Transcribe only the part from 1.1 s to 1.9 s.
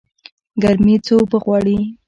اوبه غواړي؟